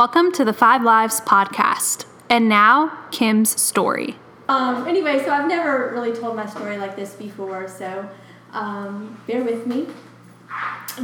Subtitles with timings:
[0.00, 2.06] Welcome to the Five Lives podcast.
[2.30, 4.16] And now, Kim's story.
[4.48, 8.08] Um, anyway, so I've never really told my story like this before, so
[8.54, 9.88] um, bear with me.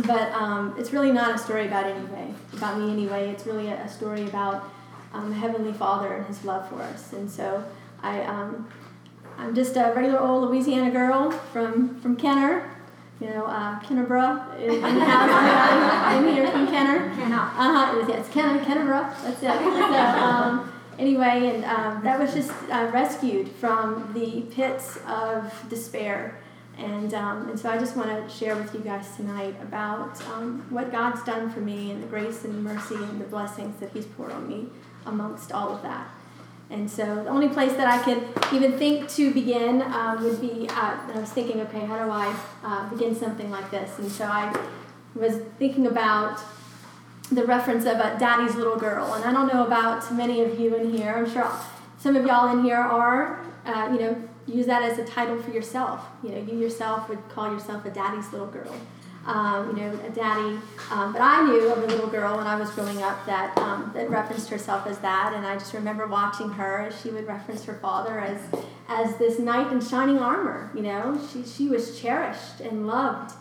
[0.06, 3.28] But um, it's really not a story about anyway, about me anyway.
[3.28, 4.72] It's really a, a story about
[5.12, 7.12] um, Heavenly Father and His love for us.
[7.12, 7.62] And so
[8.02, 8.66] I, um,
[9.36, 12.74] I'm just a regular old Louisiana girl from from Kenner,
[13.20, 16.18] you know, uh, in the house.
[16.26, 17.10] in here from Kenner.
[17.10, 19.10] Uh-huh, it yes, Kenner, Kennerborough.
[19.22, 19.42] That's it.
[19.42, 26.40] So, um, anyway, and um, that was just uh, rescued from the pits of despair.
[26.78, 30.66] And, um, and so I just want to share with you guys tonight about um,
[30.68, 34.04] what God's done for me and the grace and mercy and the blessings that He's
[34.04, 34.66] poured on me
[35.06, 36.06] amongst all of that.
[36.68, 40.68] And so the only place that I could even think to begin um, would be,
[40.68, 43.98] uh, I was thinking, okay, how do I uh, begin something like this?
[43.98, 44.52] And so I
[45.14, 46.40] was thinking about
[47.30, 49.14] the reference of a daddy's little girl.
[49.14, 51.14] And I don't know about many of you in here.
[51.14, 51.50] I'm sure
[51.98, 55.50] some of y'all in here are, uh, you know, use that as a title for
[55.50, 56.00] yourself.
[56.22, 58.74] You know, you yourself would call yourself a daddy's little girl
[59.26, 60.58] um, you know, a daddy.
[60.90, 63.90] Um, but I knew of a little girl when I was growing up that um,
[63.94, 67.64] that referenced herself as that, and I just remember watching her as she would reference
[67.64, 68.40] her father as
[68.88, 70.70] as this knight in shining armor.
[70.74, 73.34] You know, she she was cherished and loved,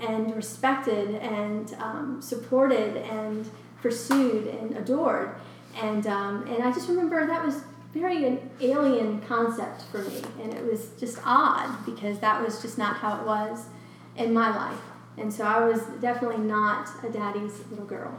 [0.00, 5.34] and respected and um, supported and pursued and adored,
[5.80, 7.62] and um, and I just remember that was
[7.94, 12.76] very an alien concept for me, and it was just odd because that was just
[12.76, 13.66] not how it was
[14.16, 14.80] in my life.
[15.18, 18.16] And so I was definitely not a daddy's little girl.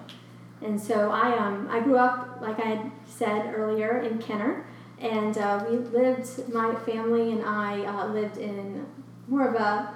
[0.61, 4.66] And so I, um, I grew up, like I had said earlier, in Kenner.
[4.99, 8.86] And uh, we lived, my family and I uh, lived in
[9.27, 9.94] more of a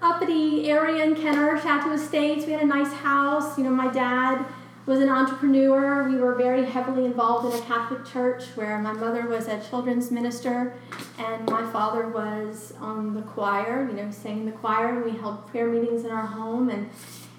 [0.00, 2.46] uppity area in Kenner, Chateau Estates.
[2.46, 3.58] We had a nice house.
[3.58, 4.44] You know, my dad
[4.86, 6.08] was an entrepreneur.
[6.08, 10.10] We were very heavily involved in a Catholic church where my mother was a children's
[10.10, 10.74] minister
[11.18, 14.88] and my father was on the choir, you know, sang the choir.
[14.88, 16.90] And we held prayer meetings in our home and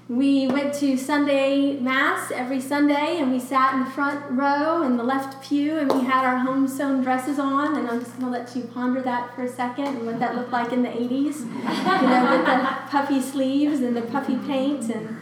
[0.08, 4.98] we went to Sunday Mass every Sunday and we sat in the front row in
[4.98, 7.76] the left pew and we had our home sewn dresses on.
[7.76, 10.36] And I'm just going to let you ponder that for a second and what that
[10.36, 11.40] looked like in the 80s,
[12.02, 15.18] you know, with the puffy sleeves and the puffy paint and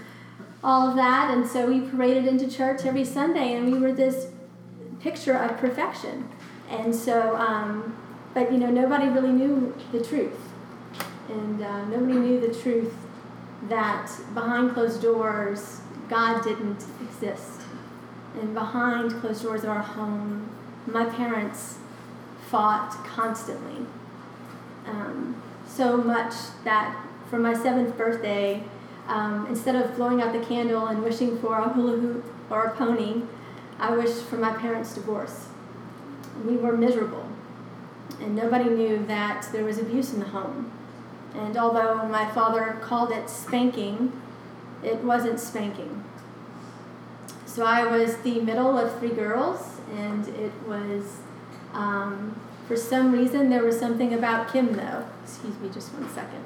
[0.63, 1.35] all of that.
[1.35, 4.27] And so we paraded into church every Sunday, and we were this
[4.99, 6.29] picture of perfection.
[6.69, 7.97] And so, um,
[8.33, 10.39] but you know, nobody really knew the truth.
[11.29, 12.93] And uh, nobody knew the truth
[13.69, 17.61] that behind closed doors, God didn't exist.
[18.39, 20.49] And behind closed doors of our home,
[20.85, 21.77] my parents
[22.49, 23.85] fought constantly.
[24.85, 28.63] Um, so much that for my seventh birthday,
[29.07, 32.75] um, instead of blowing out the candle and wishing for a hula hoop or a
[32.75, 33.23] pony,
[33.79, 35.47] I wished for my parents' divorce.
[36.45, 37.27] We were miserable,
[38.19, 40.71] and nobody knew that there was abuse in the home.
[41.35, 44.11] And although my father called it spanking,
[44.83, 46.03] it wasn't spanking.
[47.45, 51.17] So I was the middle of three girls, and it was,
[51.73, 55.05] um, for some reason, there was something about Kim, though.
[55.23, 56.43] Excuse me just one second.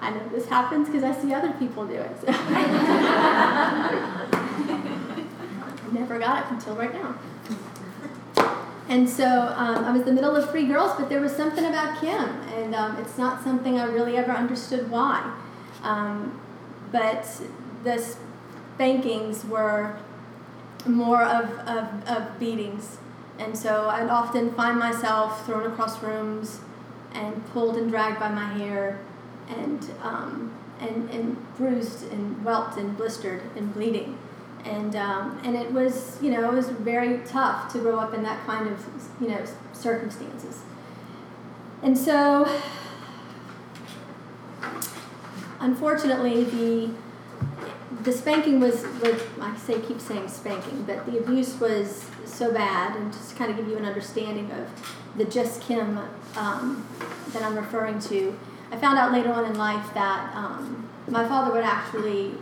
[0.00, 2.20] I know this happens because I see other people do it.
[2.20, 2.26] So.
[5.92, 7.14] Never got it until right now.
[8.88, 12.00] And so um, I was the middle of three girls, but there was something about
[12.00, 15.34] Kim, and um, it's not something I really ever understood why.
[15.82, 16.40] Um,
[16.92, 17.26] but
[17.82, 19.98] the spankings were
[20.86, 22.98] more of, of, of beatings.
[23.38, 26.60] And so I'd often find myself thrown across rooms
[27.12, 29.00] and pulled and dragged by my hair
[29.48, 34.18] and um, and and bruised and whelped and blistered and bleeding,
[34.64, 38.22] and um, and it was you know it was very tough to grow up in
[38.22, 38.84] that kind of
[39.20, 40.62] you know circumstances,
[41.82, 42.48] and so
[45.60, 46.90] unfortunately the
[48.02, 52.96] the spanking was, was I say keep saying spanking, but the abuse was so bad,
[52.96, 54.68] and just to kind of give you an understanding of
[55.16, 55.98] the just Kim
[56.36, 56.86] um,
[57.32, 58.38] that I'm referring to
[58.70, 62.34] I found out later on in life that um, my father would actually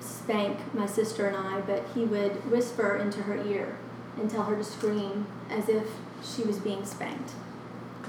[0.00, 3.76] spank my sister and I, but he would whisper into her ear
[4.16, 5.86] and tell her to scream as if
[6.22, 7.32] she was being spanked.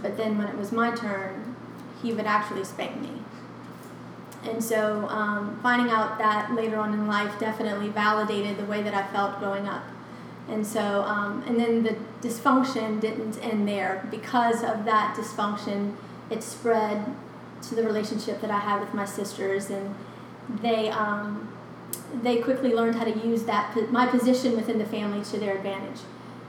[0.01, 1.55] But then when it was my turn,
[2.01, 3.21] he would actually spank me.
[4.43, 8.93] And so um, finding out that later on in life definitely validated the way that
[8.93, 9.83] I felt growing up.
[10.49, 14.05] And so, um, and then the dysfunction didn't end there.
[14.11, 15.95] Because of that dysfunction,
[16.33, 17.05] it spread
[17.63, 19.95] to the relationship that I had with my sisters, and
[20.61, 21.53] they um,
[22.21, 26.01] they quickly learned how to use that my position within the family to their advantage.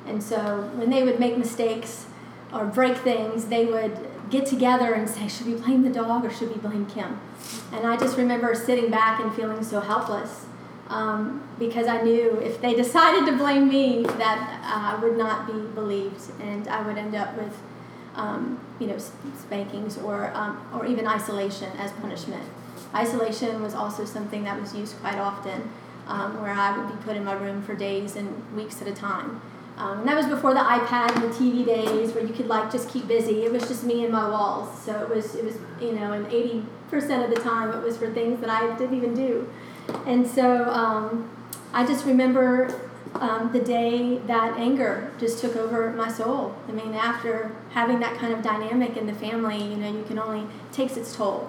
[0.06, 2.06] And so when they would make mistakes
[2.52, 3.96] or break things, they would
[4.30, 7.20] get together and say, Should we blame the dog or should we blame Kim?
[7.72, 10.46] And I just remember sitting back and feeling so helpless
[10.88, 15.46] um, because I knew if they decided to blame me, that uh, I would not
[15.46, 17.56] be believed and I would end up with.
[18.16, 18.98] Um, you know,
[19.38, 22.44] spankings or, um, or even isolation as punishment.
[22.94, 25.68] Isolation was also something that was used quite often,
[26.06, 28.92] um, where I would be put in my room for days and weeks at a
[28.92, 29.40] time.
[29.76, 32.70] Um, and that was before the iPad and the TV days, where you could like
[32.70, 33.44] just keep busy.
[33.44, 34.80] It was just me and my walls.
[34.82, 37.96] So it was, it was, you know, and eighty percent of the time it was
[37.96, 39.50] for things that I didn't even do.
[40.06, 41.28] And so um,
[41.72, 42.83] I just remember
[43.16, 46.54] um, the day that anger just took over my soul.
[46.68, 50.18] I mean, after having that kind of dynamic in the family, you know, you can
[50.18, 51.48] only takes its toll.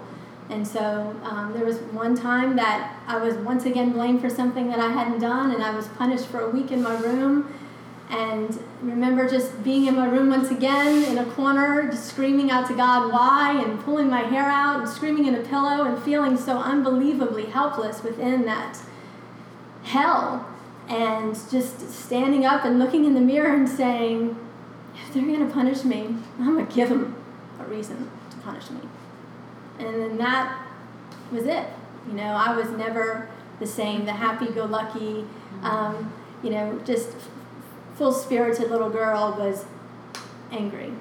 [0.49, 4.67] And so um, there was one time that I was once again blamed for something
[4.67, 7.51] that I hadn't done, and I was punished for a week in my room.
[8.11, 12.67] And remember just being in my room once again in a corner, just screaming out
[12.67, 16.37] to God why, and pulling my hair out and screaming in a pillow, and feeling
[16.37, 18.77] so unbelievably helpless within that
[19.81, 20.47] hell.
[20.87, 24.37] And just standing up and looking in the mirror and saying,
[24.95, 27.15] if they're going to punish me, I'm going to give them
[27.59, 28.81] a reason to punish me.
[29.79, 30.65] And then that
[31.31, 31.67] was it.
[32.07, 33.29] You know, I was never
[33.59, 35.25] the same, the happy go lucky,
[35.63, 37.09] um, you know, just
[37.95, 39.65] full spirited little girl was
[40.51, 40.91] angry.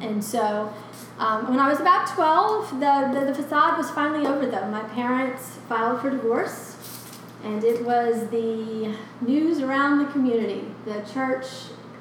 [0.00, 0.74] And so
[1.18, 4.66] um, when I was about 12, the, the, the facade was finally over, though.
[4.68, 6.71] My parents filed for divorce,
[7.44, 10.64] and it was the news around the community.
[10.84, 11.46] The church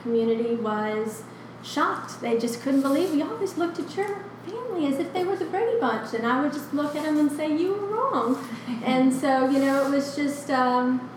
[0.02, 1.24] community was
[1.64, 2.22] shocked.
[2.22, 3.12] They just couldn't believe.
[3.12, 6.42] We always looked at your family as if they were the Brady Bunch, and I
[6.42, 8.48] would just look at them and say, "You were wrong."
[8.84, 11.10] and so, you know, it was just, um,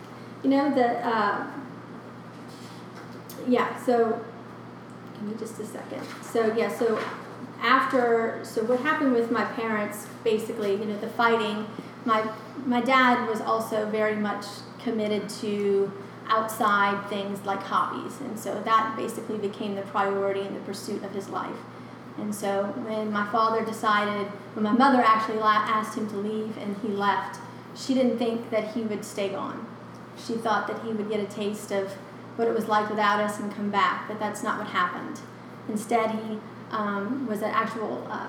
[0.42, 1.46] you know, the uh,
[3.48, 3.76] yeah.
[3.84, 4.24] So,
[5.14, 6.02] give me just a second.
[6.22, 6.74] So yeah.
[6.74, 6.98] So
[7.60, 10.06] after, so what happened with my parents?
[10.22, 11.66] Basically, you know, the fighting.
[12.04, 12.28] My
[12.66, 14.46] my dad was also very much
[14.82, 15.90] committed to
[16.26, 18.20] outside things like hobbies.
[18.20, 21.56] And so that basically became the priority in the pursuit of his life.
[22.18, 26.76] And so when my father decided, when my mother actually asked him to leave and
[26.78, 27.40] he left,
[27.74, 29.66] she didn't think that he would stay gone.
[30.16, 31.92] She thought that he would get a taste of
[32.36, 35.20] what it was like without us and come back, but that's not what happened.
[35.68, 36.38] Instead, he
[36.70, 38.28] um, was an actual uh,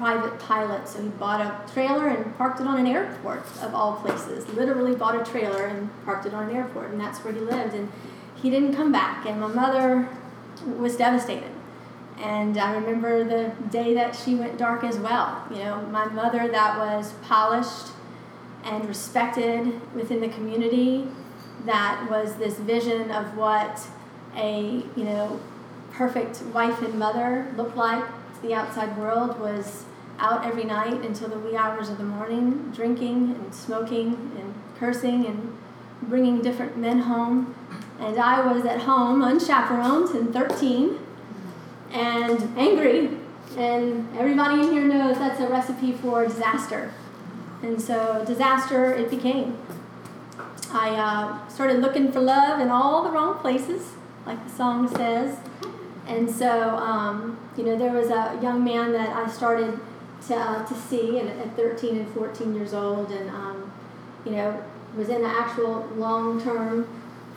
[0.00, 3.96] private pilot, so he bought a trailer and parked it on an airport of all
[3.96, 4.48] places.
[4.54, 7.74] Literally bought a trailer and parked it on an airport, and that's where he lived.
[7.74, 7.92] And
[8.34, 10.08] he didn't come back, and my mother
[10.78, 11.50] was devastated.
[12.18, 15.44] And I remember the day that she went dark as well.
[15.50, 17.92] You know, my mother that was polished
[18.64, 21.08] and respected within the community,
[21.66, 23.86] that was this vision of what
[24.34, 25.40] a, you know,
[25.92, 29.84] perfect wife and mother looked like to the outside world was
[30.20, 35.26] out every night until the wee hours of the morning, drinking and smoking and cursing
[35.26, 35.56] and
[36.02, 37.54] bringing different men home.
[37.98, 40.98] And I was at home, unchaperoned, and 13,
[41.92, 43.10] and angry.
[43.56, 46.92] And everybody in here knows that's a recipe for disaster.
[47.62, 49.58] And so, disaster it became.
[50.72, 53.92] I uh, started looking for love in all the wrong places,
[54.24, 55.36] like the song says.
[56.06, 59.78] And so, um, you know, there was a young man that I started
[60.26, 63.72] to, uh, to see at, at 13 and 14 years old and um,
[64.24, 64.62] you know
[64.96, 66.88] was in an actual long term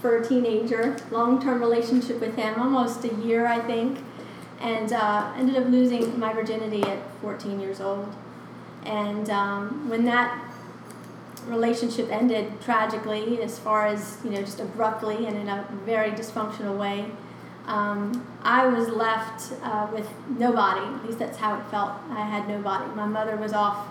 [0.02, 4.00] for a teenager long term relationship with him almost a year i think
[4.63, 8.16] and uh, ended up losing my virginity at 14 years old.
[8.86, 10.42] And um, when that
[11.48, 16.78] relationship ended tragically as far as you know just abruptly and in a very dysfunctional
[16.78, 17.06] way
[17.65, 20.82] um, I was left uh, with nobody.
[20.82, 21.93] At least that's how it felt.
[22.10, 22.93] I had nobody.
[22.93, 23.88] My mother was off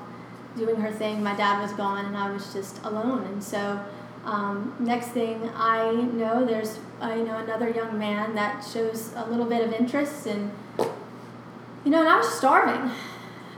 [0.57, 1.23] doing her thing.
[1.23, 3.25] My dad was gone, and I was just alone.
[3.25, 3.83] And so,
[4.25, 9.29] um, next thing I know, there's uh, you know another young man that shows a
[9.31, 12.91] little bit of interest, and you know, and I was starving.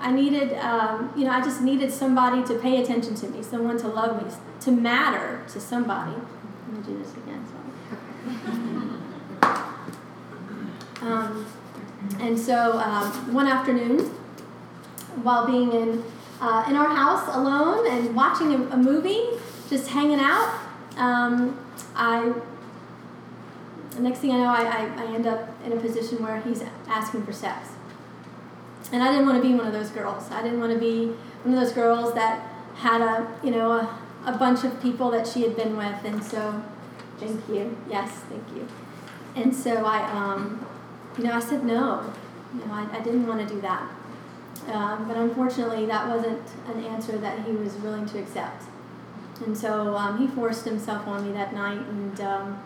[0.00, 3.78] I needed, um, you know, I just needed somebody to pay attention to me, someone
[3.78, 4.30] to love me,
[4.60, 6.12] to matter to somebody.
[6.12, 7.42] Let me do this again.
[7.46, 8.52] Sorry.
[11.04, 11.46] Um,
[12.20, 14.00] and so um, one afternoon,
[15.22, 16.02] while being in,
[16.40, 19.22] uh, in our house alone and watching a, a movie,
[19.68, 20.60] just hanging out,
[20.96, 21.58] um,
[21.94, 22.32] I,
[23.98, 27.24] next thing I know, I, I, I end up in a position where he's asking
[27.24, 27.70] for sex.
[28.92, 30.30] And I didn't want to be one of those girls.
[30.30, 31.06] I didn't want to be
[31.42, 32.46] one of those girls that
[32.76, 36.22] had a, you know, a, a bunch of people that she had been with, and
[36.22, 36.62] so,
[37.18, 37.76] thank you.
[37.90, 38.66] Yes, thank you.
[39.36, 40.64] And so I, um,
[41.18, 42.12] you know, I said no.
[42.54, 43.90] You know, I, I didn't want to do that.
[44.72, 48.64] Um, but unfortunately, that wasn't an answer that he was willing to accept.
[49.44, 52.62] And so um, he forced himself on me that night, and um,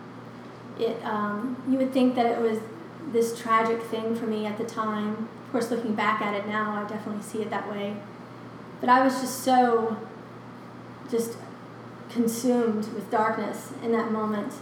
[0.79, 1.03] it.
[1.03, 2.59] Um, you would think that it was
[3.11, 5.29] this tragic thing for me at the time.
[5.45, 7.97] Of course, looking back at it now, I definitely see it that way.
[8.79, 9.97] But I was just so,
[11.09, 11.37] just
[12.09, 14.53] consumed with darkness in that moment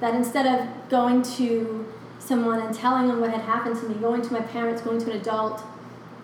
[0.00, 1.86] that instead of going to
[2.24, 5.10] someone and telling them what had happened to me, going to my parents, going to
[5.10, 5.62] an adult,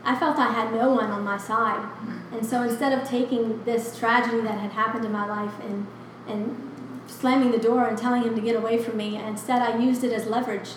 [0.05, 1.87] I felt I had no one on my side.
[2.33, 5.87] And so instead of taking this tragedy that had happened in my life and,
[6.27, 6.71] and
[7.07, 10.13] slamming the door and telling him to get away from me, instead I used it
[10.13, 10.71] as leverage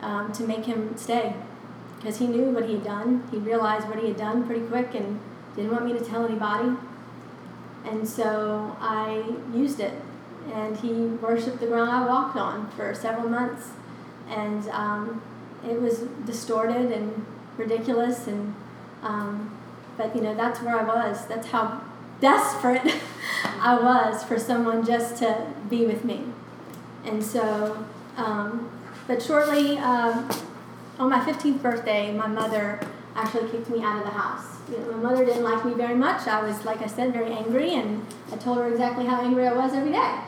[0.00, 1.34] um, to make him stay.
[1.96, 3.26] Because he knew what he had done.
[3.30, 5.18] He realized what he had done pretty quick and
[5.56, 6.76] didn't want me to tell anybody.
[7.84, 9.94] And so I used it.
[10.52, 13.70] And he worshiped the ground I walked on for several months.
[14.28, 15.22] And um,
[15.64, 17.26] it was distorted and
[17.56, 18.26] ridiculous.
[18.26, 18.54] And
[19.02, 19.56] um,
[19.96, 21.26] but you know that's where I was.
[21.26, 21.80] That's how
[22.20, 22.94] desperate
[23.60, 26.24] I was for someone just to be with me.
[27.04, 27.84] And so,
[28.16, 28.70] um,
[29.06, 30.30] but shortly um,
[30.98, 32.80] on my 15th birthday, my mother
[33.14, 34.46] actually kicked me out of the house.
[34.70, 36.26] You know, my mother didn't like me very much.
[36.26, 39.52] I was, like I said, very angry, and I told her exactly how angry I
[39.52, 40.18] was every day.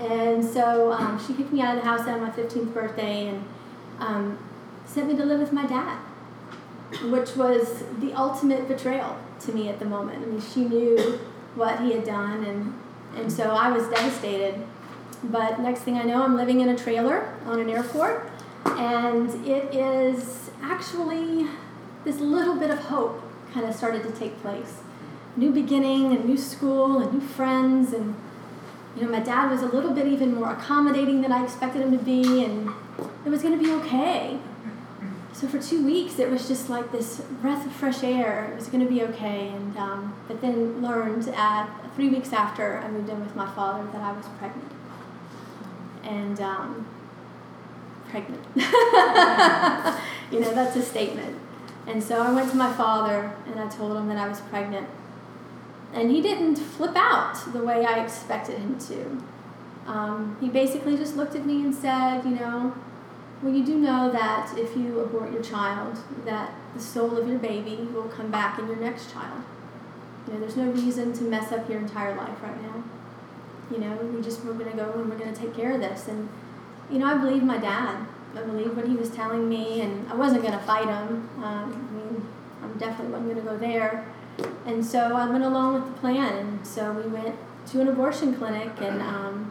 [0.00, 3.44] And so um, she kicked me out of the house on my 15th birthday and
[3.98, 4.38] um,
[4.86, 5.98] sent me to live with my dad,
[7.10, 10.24] which was the ultimate betrayal to me at the moment.
[10.24, 11.18] I mean, she knew
[11.54, 12.74] what he had done, and,
[13.16, 14.64] and so I was devastated.
[15.24, 18.30] But next thing I know, I'm living in a trailer on an airport,
[18.64, 21.48] and it is actually
[22.04, 23.20] this little bit of hope
[23.52, 24.80] kind of started to take place.
[25.36, 28.14] New beginning, a new school, and new friends, and
[28.98, 31.96] you know, my dad was a little bit even more accommodating than I expected him
[31.96, 32.70] to be, and
[33.24, 34.38] it was going to be okay.
[35.32, 38.50] So for two weeks, it was just like this breath of fresh air.
[38.52, 42.78] It was going to be okay, and um, but then learned at three weeks after
[42.78, 44.72] I moved in with my father that I was pregnant,
[46.02, 46.88] and um,
[48.10, 48.42] pregnant.
[50.32, 51.38] you know, that's a statement.
[51.86, 54.88] And so I went to my father and I told him that I was pregnant.
[55.92, 59.22] And he didn't flip out the way I expected him to.
[59.90, 62.74] Um, he basically just looked at me and said, you know,
[63.42, 67.38] well, you do know that if you abort your child, that the soul of your
[67.38, 69.42] baby will come back in your next child.
[70.26, 72.82] You know, there's no reason to mess up your entire life right now.
[73.70, 76.08] You know, we just we're gonna go and we're gonna take care of this.
[76.08, 76.28] And
[76.90, 78.06] you know, I believed my dad.
[78.36, 81.30] I believed what he was telling me, and I wasn't gonna fight him.
[81.42, 82.28] Um, I mean,
[82.62, 84.04] I definitely wasn't gonna go there.
[84.68, 87.34] And so I went along with the plan, and so we went
[87.68, 89.50] to an abortion clinic, and um,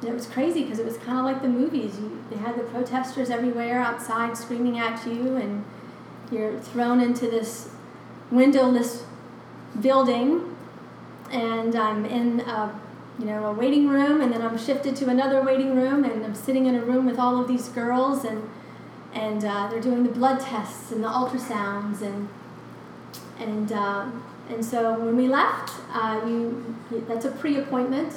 [0.00, 1.98] and it was crazy because it was kind of like the movies.
[1.98, 5.64] You, they had the protesters everywhere outside screaming at you, and
[6.30, 7.70] you're thrown into this
[8.30, 9.04] windowless
[9.80, 10.56] building,
[11.32, 12.80] and I'm in a
[13.18, 16.36] you know a waiting room, and then I'm shifted to another waiting room, and I'm
[16.36, 18.48] sitting in a room with all of these girls, and
[19.12, 22.28] and uh, they're doing the blood tests and the ultrasounds, and
[23.40, 24.06] and uh,
[24.48, 26.76] and so when we left, uh, you
[27.08, 28.16] that's a pre-appointment.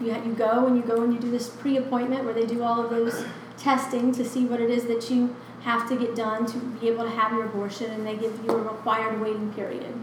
[0.00, 2.82] You you go and you go and you do this pre-appointment where they do all
[2.82, 3.24] of those
[3.56, 7.04] testing to see what it is that you have to get done to be able
[7.04, 9.94] to have your abortion, and they give you a required waiting period.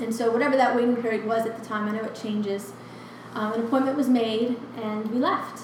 [0.00, 2.72] And so whatever that waiting period was at the time, I know it changes.
[3.34, 5.62] Um, an appointment was made, and we left.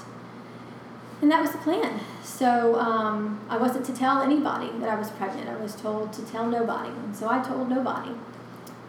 [1.23, 2.01] And that was the plan.
[2.25, 5.49] So um, I wasn't to tell anybody that I was pregnant.
[5.49, 6.89] I was told to tell nobody.
[6.89, 8.13] And so I told nobody.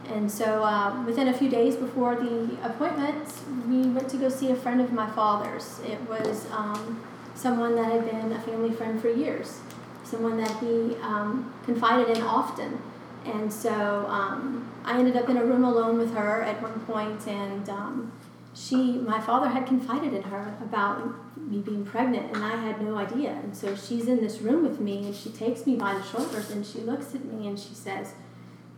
[0.09, 3.27] And so uh, within a few days before the appointment,
[3.67, 5.79] we went to go see a friend of my father's.
[5.85, 7.01] It was um,
[7.35, 9.59] someone that had been a family friend for years,
[10.03, 12.81] someone that he um, confided in often.
[13.25, 17.27] And so um, I ended up in a room alone with her at one point,
[17.27, 18.11] and um,
[18.53, 22.97] she, my father had confided in her about me being pregnant, and I had no
[22.97, 23.31] idea.
[23.43, 26.49] And so she's in this room with me, and she takes me by the shoulders,
[26.49, 28.13] and she looks at me, and she says,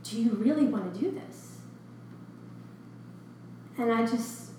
[0.03, 1.57] "Do you really want to do this?"
[3.77, 4.51] And I just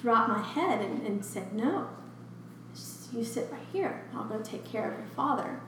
[0.00, 1.88] dropped my head and, and said, "No.
[3.12, 4.02] You sit right here.
[4.14, 5.60] I'll go take care of your father."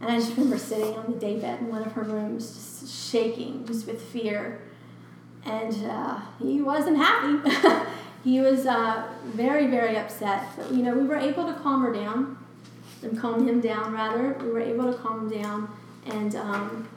[0.00, 3.66] And I just remember sitting on the daybed in one of her rooms, just shaking,
[3.66, 4.60] just with fear.
[5.44, 7.50] And uh, he wasn't happy.
[8.24, 10.44] he was uh, very, very upset.
[10.56, 12.38] But, you know, we were able to calm her down,
[13.02, 14.36] and calm him down, rather.
[14.40, 16.88] We were able to calm him down and, um,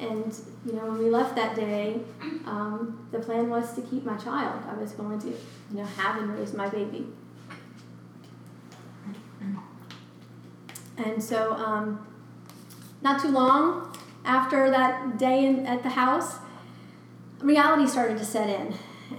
[0.00, 2.00] and you know, when we left that day,
[2.46, 4.62] um, the plan was to keep my child.
[4.68, 5.36] I was going to, you
[5.72, 7.06] know, have and raise my baby.
[10.96, 12.06] And so, um,
[13.02, 16.36] not too long after that day in, at the house,
[17.40, 18.74] reality started to set in.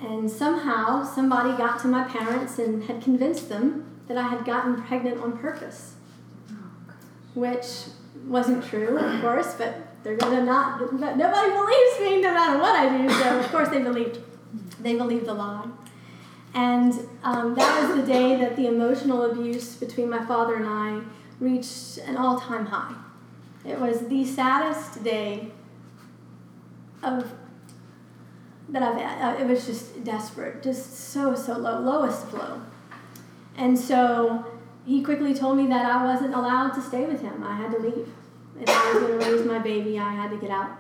[0.07, 4.81] And somehow, somebody got to my parents and had convinced them that I had gotten
[4.83, 5.95] pregnant on purpose,
[7.33, 7.85] which
[8.27, 10.81] wasn't true, of course, but they're gonna not.
[10.81, 13.09] Nobody believes me no matter what I do.
[13.09, 14.19] So of course they believed.
[14.81, 15.67] They believed the lie.
[16.53, 16.93] And
[17.23, 21.01] um, that was the day that the emotional abuse between my father and I
[21.39, 22.93] reached an all-time high.
[23.65, 25.51] It was the saddest day
[27.01, 27.31] of
[28.69, 28.97] that I've.
[28.97, 32.61] Uh, it was just desperate, just so so low, lowest low.
[33.55, 34.45] And so
[34.85, 37.43] he quickly told me that I wasn't allowed to stay with him.
[37.43, 38.09] I had to leave.
[38.61, 40.77] If I was going to raise my baby, I had to get out.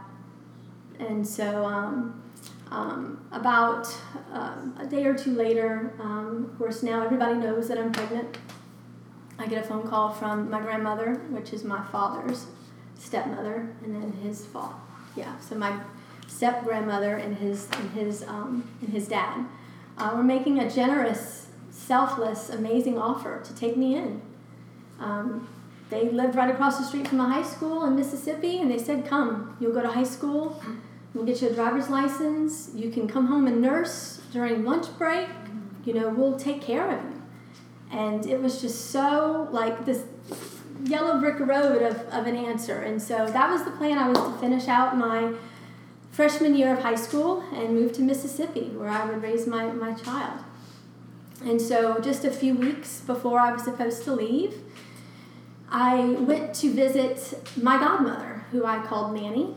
[0.99, 2.21] And so, um,
[2.69, 3.93] um, about
[4.31, 8.37] um, a day or two later, um, of course, now everybody knows that I'm pregnant.
[9.37, 12.45] I get a phone call from my grandmother, which is my father's
[12.97, 14.75] stepmother, and then his father.
[15.15, 15.81] Yeah, so my
[16.27, 19.45] step grandmother and his and his um, and his dad
[19.97, 24.21] uh, were making a generous, selfless, amazing offer to take me in.
[24.99, 25.49] Um,
[25.91, 29.05] they lived right across the street from a high school in Mississippi, and they said,
[29.05, 30.59] Come, you'll go to high school,
[31.13, 35.27] we'll get you a driver's license, you can come home and nurse during lunch break,
[35.83, 37.21] you know, we'll take care of you.
[37.91, 40.05] And it was just so like this
[40.85, 42.81] yellow brick road of, of an answer.
[42.81, 43.97] And so that was the plan.
[43.97, 45.33] I was to finish out my
[46.11, 49.93] freshman year of high school and move to Mississippi where I would raise my, my
[49.93, 50.39] child.
[51.43, 54.55] And so just a few weeks before I was supposed to leave,
[55.71, 59.55] I went to visit my godmother, who I called Nanny.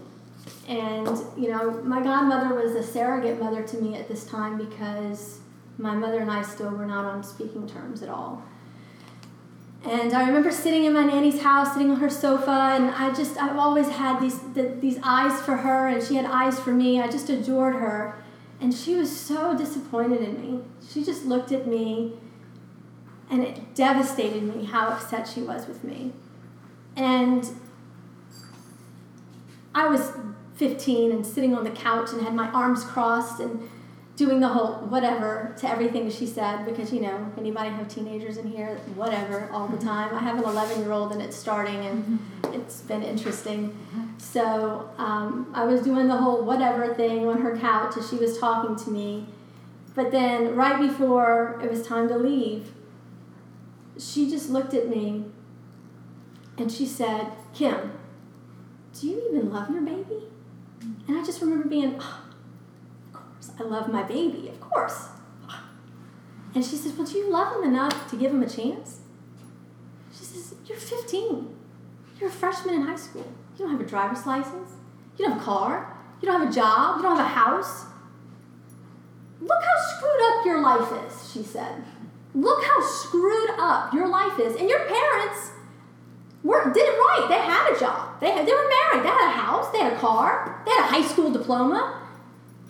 [0.68, 5.40] And, you know, my godmother was a surrogate mother to me at this time because
[5.76, 8.42] my mother and I still were not on speaking terms at all.
[9.84, 13.36] And I remember sitting in my nanny's house, sitting on her sofa, and I just,
[13.36, 17.02] I've always had these, the, these eyes for her, and she had eyes for me.
[17.02, 18.16] I just adored her.
[18.60, 20.60] And she was so disappointed in me.
[20.88, 22.14] She just looked at me
[23.30, 26.12] and it devastated me how upset she was with me.
[26.96, 27.46] And
[29.74, 30.12] I was
[30.56, 33.68] 15 and sitting on the couch and had my arms crossed and
[34.16, 38.46] doing the whole whatever to everything she said because you know anybody have teenagers in
[38.46, 39.88] here whatever all the mm-hmm.
[39.88, 40.14] time.
[40.14, 42.54] I have an 11 year old and it's starting and mm-hmm.
[42.54, 43.70] it's been interesting.
[43.70, 44.18] Mm-hmm.
[44.18, 48.38] So um, i was doing the whole whatever thing on her couch as she was
[48.38, 49.26] talking to me.
[49.96, 52.73] But then right before it was time to leave
[53.98, 55.24] she just looked at me
[56.58, 57.92] and she said, Kim,
[58.98, 60.24] do you even love your baby?
[61.08, 62.24] And I just remember being, oh,
[63.06, 65.08] of course, I love my baby, of course.
[66.54, 69.00] And she says, Well, do you love him enough to give him a chance?
[70.16, 71.48] She says, You're 15.
[72.20, 73.26] You're a freshman in high school.
[73.56, 74.70] You don't have a driver's license.
[75.18, 75.96] You don't have a car.
[76.20, 76.98] You don't have a job.
[76.98, 77.86] You don't have a house.
[79.40, 81.82] Look how screwed up your life is, she said.
[82.34, 84.56] Look how screwed up your life is.
[84.56, 85.52] And your parents
[86.42, 87.26] were, did it right.
[87.28, 88.20] They had a job.
[88.20, 89.04] They, had, they were married.
[89.04, 89.70] They had a house.
[89.70, 90.62] They had a car.
[90.66, 92.00] They had a high school diploma.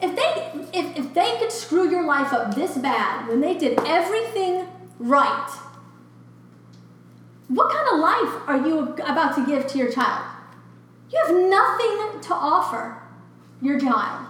[0.00, 3.78] If they, if, if they could screw your life up this bad when they did
[3.86, 4.66] everything
[4.98, 5.50] right,
[7.48, 10.26] what kind of life are you about to give to your child?
[11.10, 12.98] You have nothing to offer
[13.62, 14.26] your child.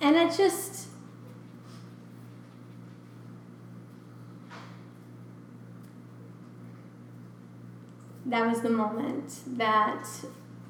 [0.00, 0.87] And it just,
[8.28, 10.06] that was the moment that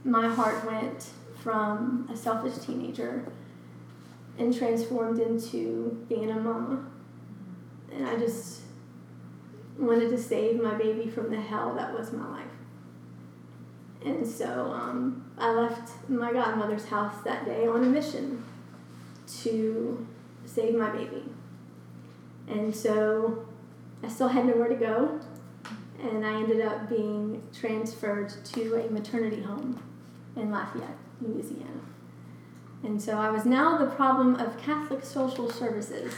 [0.05, 1.11] my heart went
[1.43, 3.31] from a selfish teenager
[4.39, 6.85] and transformed into being a mama.
[7.93, 8.63] And I just
[9.77, 12.45] wanted to save my baby from the hell that was my life.
[14.05, 18.45] And so um, I left my godmother's house that day on a mission
[19.43, 20.07] to
[20.45, 21.25] save my baby.
[22.47, 23.47] And so
[24.03, 25.21] I still had nowhere to go
[26.01, 29.83] and I ended up being transferred to a maternity home
[30.37, 31.81] in Lafayette, Louisiana.
[32.85, 36.15] And so I was now the problem of Catholic Social Services.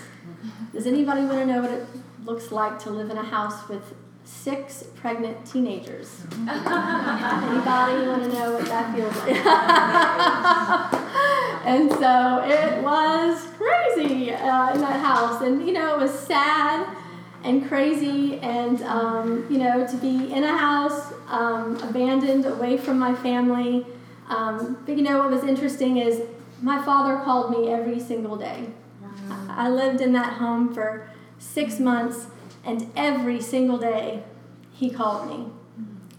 [0.72, 1.86] Does anybody want to know what it
[2.24, 6.22] looks like to live in a house with six pregnant teenagers?
[6.32, 9.36] anybody want to know what that feels like?
[11.66, 15.40] and so it was crazy uh, in that house.
[15.40, 16.94] And, you know, it was sad
[17.42, 22.98] and crazy and um, you know to be in a house um, abandoned away from
[22.98, 23.86] my family
[24.30, 26.22] Um, but you know what was interesting is
[26.62, 28.68] my father called me every single day.
[29.48, 32.26] I lived in that home for six months,
[32.64, 34.22] and every single day
[34.72, 35.46] he called me.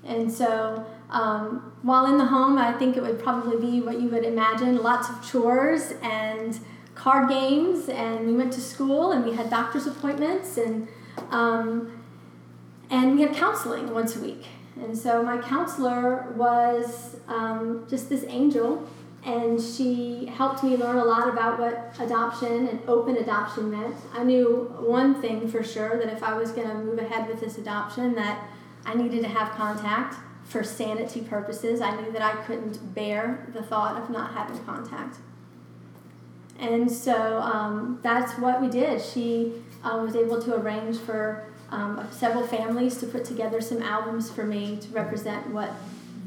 [0.04, 4.10] And so um, while in the home, I think it would probably be what you
[4.10, 6.60] would imagine lots of chores and
[6.96, 10.88] card games, and we went to school and we had doctor's appointments, and,
[11.30, 12.04] um,
[12.90, 14.46] and we had counseling once a week.
[14.82, 18.88] And so my counselor was um, just this angel,
[19.24, 23.96] and she helped me learn a lot about what adoption and open adoption meant.
[24.14, 27.40] I knew one thing for sure that if I was going to move ahead with
[27.40, 28.48] this adoption, that
[28.86, 31.82] I needed to have contact for sanity purposes.
[31.82, 35.18] I knew that I couldn't bear the thought of not having contact.
[36.62, 39.02] And so um, that's what we did.
[39.02, 39.52] She
[39.84, 44.46] uh, was able to arrange for um, several families to put together some albums for
[44.46, 45.72] me to represent what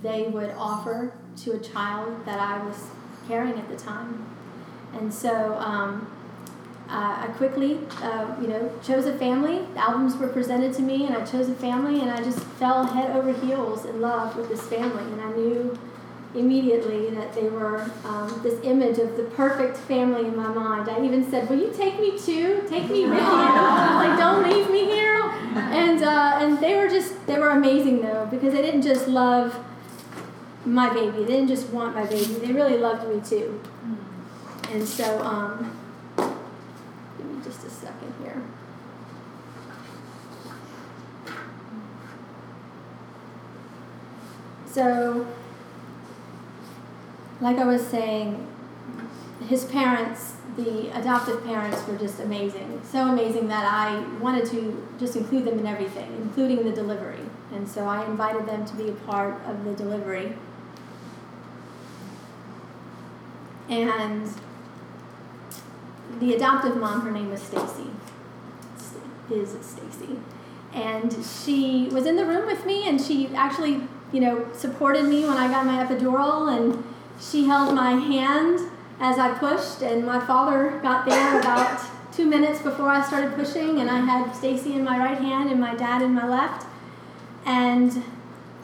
[0.03, 2.89] they would offer to a child that I was
[3.29, 4.27] carrying at the time.
[4.95, 6.11] And so um,
[6.89, 9.65] uh, I quickly, uh, you know, chose a family.
[9.75, 12.85] The albums were presented to me, and I chose a family, and I just fell
[12.87, 15.03] head over heels in love with this family.
[15.13, 15.79] And I knew
[16.35, 20.89] immediately that they were um, this image of the perfect family in my mind.
[20.89, 22.63] I even said, "Will you take me too?
[22.69, 23.25] Take me with you.
[24.01, 25.23] like, don't leave me here."
[25.55, 29.57] And uh, and they were just they were amazing though because they didn't just love
[30.65, 31.19] my baby.
[31.25, 32.35] They didn't just want my baby.
[32.35, 33.61] They really loved me too.
[34.71, 35.77] And so, um,
[36.17, 38.43] give me just a second here.
[44.67, 45.27] So,
[47.41, 48.47] like I was saying,
[49.49, 52.81] his parents, the adoptive parents, were just amazing.
[52.91, 57.21] So amazing that I wanted to just include them in everything, including the delivery.
[57.53, 60.35] And so I invited them to be a part of the delivery.
[63.69, 64.31] And
[66.21, 67.91] the adoptive mom, her name was Stacy.
[69.31, 70.19] Is Stacy.
[70.73, 73.81] And she was in the room with me and she actually,
[74.13, 76.85] you know, supported me when I got my epidural and
[77.21, 78.61] she held my hand
[79.01, 81.81] as I pushed and my father got there about
[82.13, 85.61] two minutes before I started pushing and I had Stacy in my right hand and
[85.61, 86.67] my dad in my left.
[87.45, 88.03] And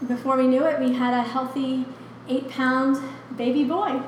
[0.07, 1.85] before we knew it, we had a healthy
[2.29, 3.03] eight pound
[3.37, 4.03] baby boy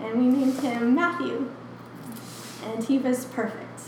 [0.00, 1.50] and we named him Matthew.
[2.64, 3.80] And he was perfect.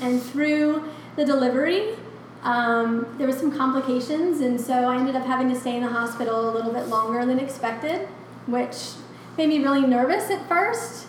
[0.00, 1.96] And through the delivery,
[2.42, 5.90] um, there was some complications, and so I ended up having to stay in the
[5.90, 8.08] hospital a little bit longer than expected,
[8.50, 8.92] which
[9.36, 11.06] made me really nervous at first.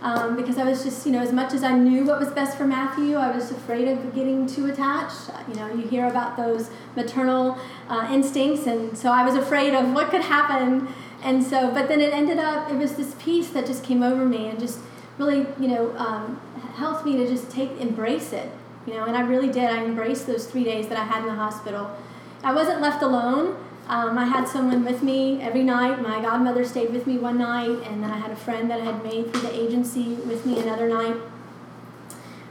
[0.00, 2.58] Um, because I was just, you know, as much as I knew what was best
[2.58, 5.30] for Matthew, I was afraid of getting too attached.
[5.48, 7.56] You know, you hear about those maternal
[7.88, 10.88] uh, instincts, and so I was afraid of what could happen
[11.22, 14.24] and so, but then it ended up, it was this peace that just came over
[14.24, 14.80] me and just
[15.18, 16.40] really, you know, um,
[16.74, 18.50] helped me to just take, embrace it,
[18.86, 19.64] you know, and I really did.
[19.64, 21.96] I embraced those three days that I had in the hospital.
[22.42, 23.56] I wasn't left alone.
[23.88, 26.00] Um, I had someone with me every night.
[26.00, 28.84] My godmother stayed with me one night, and then I had a friend that I
[28.84, 31.16] had made through the agency with me another night.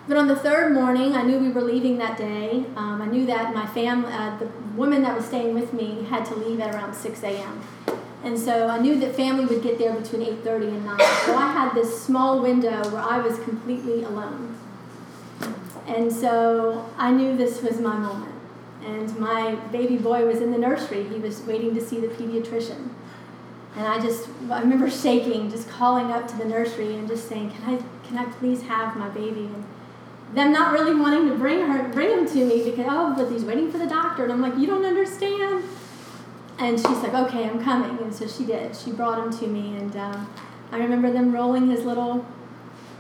[0.08, 2.66] But on the third morning, I knew we were leaving that day.
[2.76, 6.26] Um, I knew that my family, uh, the woman that was staying with me, had
[6.26, 7.62] to leave at around 6 a.m.
[8.24, 11.00] And so I knew that family would get there between 8:30 and 9.
[11.26, 14.56] So I had this small window where I was completely alone.
[15.88, 18.31] And so I knew this was my moment.
[18.86, 21.08] And my baby boy was in the nursery.
[21.08, 22.90] He was waiting to see the pediatrician.
[23.76, 27.52] And I just I remember shaking, just calling up to the nursery and just saying,
[27.52, 29.66] "Can I can I please have my baby?" And
[30.34, 33.44] them not really wanting to bring her bring him to me because oh, but he's
[33.44, 34.24] waiting for the doctor.
[34.24, 35.64] And I'm like, "You don't understand."
[36.62, 37.98] And she's like, okay, I'm coming.
[38.04, 38.76] And so she did.
[38.76, 39.76] She brought him to me.
[39.78, 40.32] And um,
[40.72, 42.24] I remember them rolling his little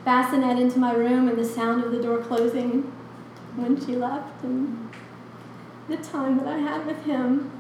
[0.04, 2.92] bassinet into my room and the sound of the door closing
[3.56, 4.44] when she left.
[4.44, 4.91] And
[5.92, 7.52] the time that I had with him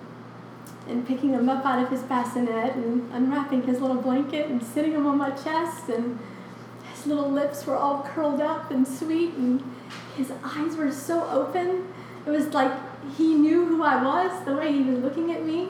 [0.87, 4.93] and picking him up out of his bassinet and unwrapping his little blanket and sitting
[4.93, 5.89] him on my chest.
[5.89, 6.17] And
[6.93, 9.33] his little lips were all curled up and sweet.
[9.33, 9.63] And
[10.15, 11.87] his eyes were so open.
[12.25, 12.71] It was like
[13.17, 15.69] he knew who I was, the way he was looking at me.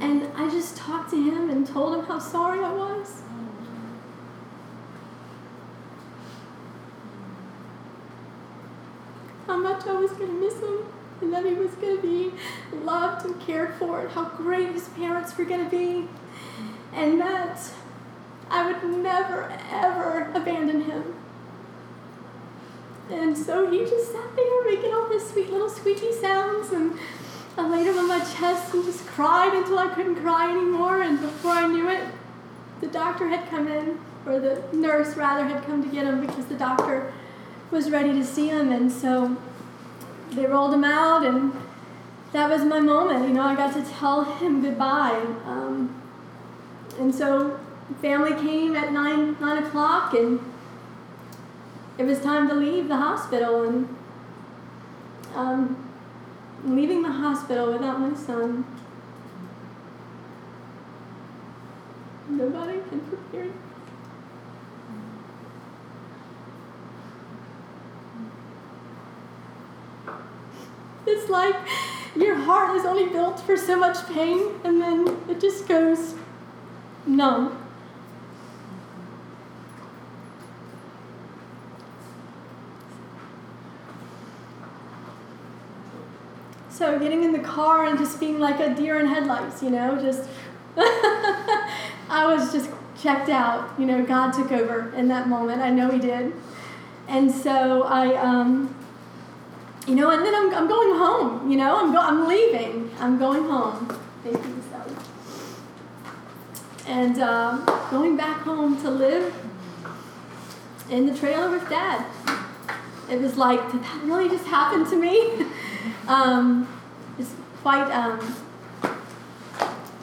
[0.00, 3.22] And I just talked to him and told him how sorry I was.
[9.46, 10.84] How much I was going to miss him
[11.24, 12.32] and that he was going to be
[12.84, 16.06] loved and cared for and how great his parents were going to be.
[16.92, 17.58] And that
[18.50, 21.14] I would never, ever abandon him.
[23.10, 26.98] And so he just sat there making all his sweet little squeaky sounds and
[27.56, 31.02] I laid him on my chest and just cried until I couldn't cry anymore.
[31.02, 32.06] And before I knew it,
[32.80, 36.46] the doctor had come in, or the nurse rather had come to get him because
[36.46, 37.12] the doctor
[37.70, 38.72] was ready to see him.
[38.72, 39.36] And so
[40.34, 41.52] they rolled him out, and
[42.32, 43.28] that was my moment.
[43.28, 45.24] You know, I got to tell him goodbye.
[45.46, 46.00] Um,
[46.98, 47.58] and so
[48.00, 50.40] family came at nine nine o'clock, and
[51.98, 53.62] it was time to leave the hospital.
[53.62, 53.96] And
[55.34, 55.90] um,
[56.64, 58.64] leaving the hospital without my son.
[62.28, 63.50] Nobody can prepare.
[71.06, 71.56] It's like
[72.16, 76.14] your heart is only built for so much pain and then it just goes
[77.06, 77.60] numb.
[86.70, 90.00] So getting in the car and just being like a deer in headlights, you know,
[90.00, 90.28] just
[90.76, 92.70] I was just
[93.00, 93.78] checked out.
[93.78, 95.62] You know, God took over in that moment.
[95.62, 96.32] I know He did.
[97.06, 98.74] And so I, um,
[99.86, 101.50] you know, and then I'm, I'm going home.
[101.50, 102.90] You know, I'm go, I'm leaving.
[102.98, 103.88] I'm going home.
[104.22, 104.94] Thank you, Sally.
[106.86, 109.34] And um, going back home to live
[110.90, 112.04] in the trailer with Dad.
[113.10, 115.46] It was like, did that really just happen to me?
[116.08, 116.66] um,
[117.18, 118.36] it's quite, um,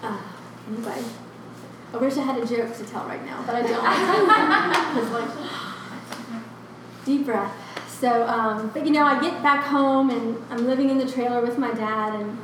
[0.04, 0.22] uh,
[0.68, 1.04] anyway.
[1.94, 3.84] I wish I had a joke to tell right now, but I don't.
[5.12, 5.30] like,
[7.06, 7.61] deep breath.
[8.02, 11.40] So, um, but you know, I get back home and I'm living in the trailer
[11.40, 12.36] with my dad, and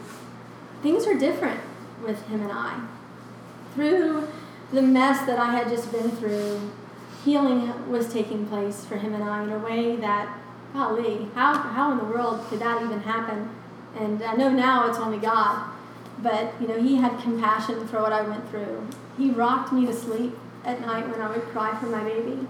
[0.84, 1.60] things are different
[2.06, 2.80] with him and I.
[3.74, 4.28] Through
[4.72, 6.70] the mess that I had just been through,
[7.26, 10.38] healing was taking place for him and I in a way that,
[10.74, 13.50] golly, how, how in the world could that even happen?
[14.00, 15.72] And I know now it's only God,
[16.20, 18.88] but you know, he had compassion for what I went through.
[19.18, 22.48] He rocked me to sleep at night when I would cry for my baby.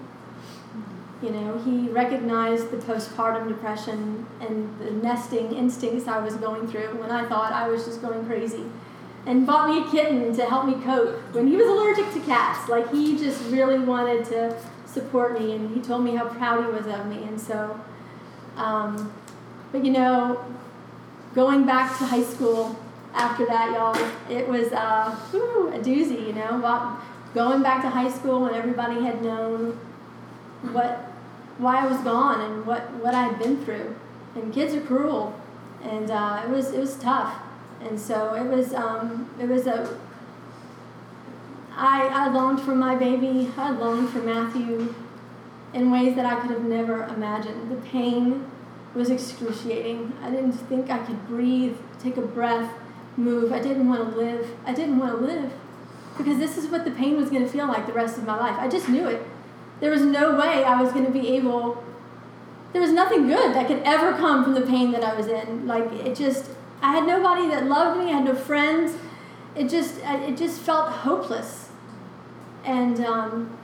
[1.21, 6.99] You know, he recognized the postpartum depression and the nesting instincts I was going through
[6.99, 8.63] when I thought I was just going crazy.
[9.25, 12.69] And bought me a kitten to help me cope when he was allergic to cats.
[12.69, 16.71] Like, he just really wanted to support me, and he told me how proud he
[16.71, 17.23] was of me.
[17.23, 17.79] And so,
[18.55, 19.11] um,
[19.71, 20.45] but you know,
[21.35, 22.79] going back to high school
[23.13, 23.95] after that, y'all,
[24.29, 26.97] it was uh, whew, a doozy, you know.
[27.33, 29.77] Going back to high school when everybody had known
[30.73, 31.03] what
[31.57, 33.95] why I was gone and what, what I had been through.
[34.35, 35.39] And kids are cruel,
[35.81, 37.41] and uh, it was it was tough.
[37.81, 39.97] And so it was um, it was a
[41.75, 43.51] I, I longed for my baby.
[43.55, 44.95] I longed for Matthew
[45.73, 47.71] in ways that I could have never imagined.
[47.71, 48.49] The pain
[48.95, 50.13] was excruciating.
[50.23, 52.73] I didn't think I could breathe, take a breath,
[53.15, 53.51] move.
[53.51, 54.55] I didn't want to live.
[54.65, 55.51] I didn't want to live
[56.17, 58.37] because this is what the pain was going to feel like the rest of my
[58.37, 58.55] life.
[58.57, 59.21] I just knew it.
[59.79, 61.83] There was no way I was going to be able,
[62.73, 65.67] there was nothing good that could ever come from the pain that I was in.
[65.67, 66.49] Like, it just,
[66.81, 68.97] I had nobody that loved me, I had no friends.
[69.55, 71.69] It just, it just felt hopeless.
[72.63, 73.57] And, um,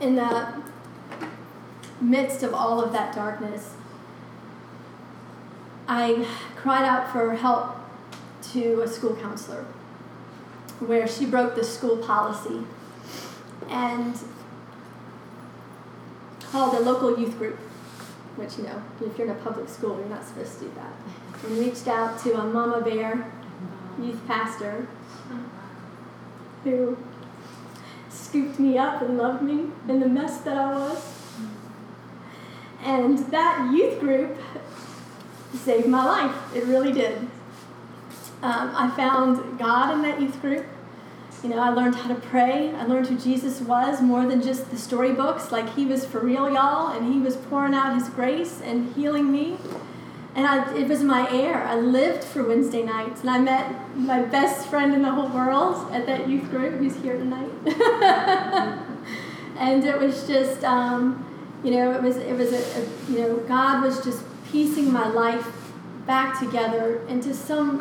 [0.00, 0.62] in the
[2.00, 3.74] midst of all of that darkness,
[5.86, 7.76] I cried out for help
[8.52, 9.64] to a school counselor
[10.86, 12.64] where she broke the school policy
[13.68, 14.16] and
[16.40, 17.58] called a local youth group,
[18.36, 20.92] which, you know, if you're in a public school, you're not supposed to do that,
[21.44, 23.32] and reached out to a Mama Bear
[24.00, 24.86] youth pastor
[26.64, 26.96] who
[28.08, 31.18] scooped me up and loved me in the mess that I was.
[32.82, 34.36] And that youth group
[35.54, 36.56] saved my life.
[36.56, 37.28] It really did.
[38.42, 40.66] Um, I found God in that youth group.
[41.44, 42.74] You know, I learned how to pray.
[42.74, 45.52] I learned who Jesus was more than just the storybooks.
[45.52, 49.30] Like, He was for real, y'all, and He was pouring out His grace and healing
[49.30, 49.58] me.
[50.34, 51.62] And I, it was my air.
[51.62, 55.92] I lived for Wednesday nights, and I met my best friend in the whole world
[55.92, 57.50] at that youth group who's here tonight.
[59.58, 61.28] and it was just, um,
[61.62, 65.06] you know, it was it was a, a, you know, God was just piecing my
[65.06, 65.46] life
[66.06, 67.80] back together into some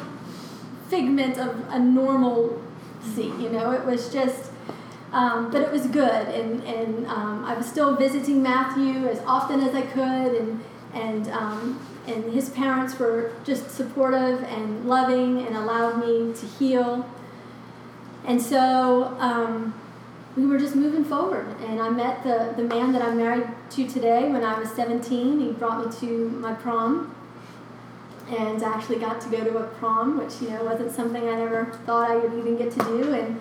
[0.91, 2.61] figment of a normal
[3.01, 3.43] normalcy.
[3.43, 4.51] You know, it was just.
[5.13, 9.59] Um, but it was good, and, and um, I was still visiting Matthew as often
[9.59, 15.57] as I could, and and um, and his parents were just supportive and loving and
[15.57, 17.05] allowed me to heal.
[18.23, 19.73] And so, um,
[20.35, 21.47] we were just moving forward.
[21.61, 25.39] And I met the, the man that I'm married to today when I was 17.
[25.39, 27.13] He brought me to my prom.
[28.31, 31.35] And I actually got to go to a prom, which, you know, wasn't something I
[31.35, 33.13] never thought I would even get to do.
[33.13, 33.39] And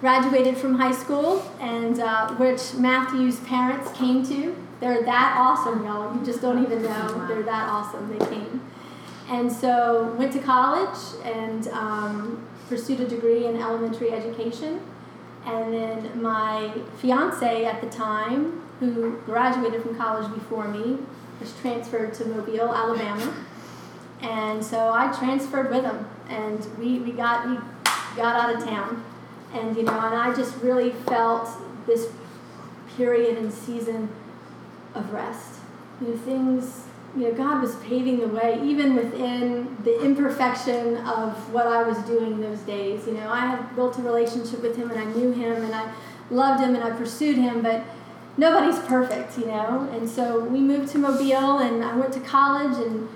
[0.00, 4.56] graduated from high school, and uh, which Matthew's parents came to.
[4.80, 6.12] They're that awesome, y'all.
[6.12, 7.26] You just don't even know.
[7.28, 8.18] They're that awesome.
[8.18, 8.60] They came.
[9.28, 14.80] And so went to college and um, pursued a degree in elementary education
[15.44, 20.98] and then my fiance at the time, who graduated from college before me,
[21.40, 23.34] was transferred to Mobile, Alabama.
[24.22, 27.56] And so I transferred with him, and we, we got we
[28.16, 29.04] got out of town,
[29.52, 31.48] and you know, and I just really felt
[31.86, 32.08] this
[32.96, 34.08] period and season
[34.94, 35.54] of rest.
[36.00, 36.84] You know, things
[37.16, 41.98] you know, God was paving the way, even within the imperfection of what I was
[41.98, 43.06] doing those days.
[43.06, 45.92] You know, I had built a relationship with Him and I knew Him and I
[46.30, 47.84] loved Him and I pursued Him, but
[48.38, 49.88] nobody's perfect, you know.
[49.92, 53.08] And so we moved to Mobile and I went to college and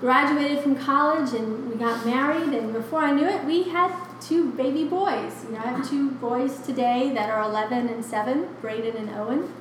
[0.00, 2.52] graduated from college and we got married.
[2.54, 5.44] And before I knew it, we had two baby boys.
[5.44, 9.52] You know, I have two boys today that are 11 and 7, Braden and Owen.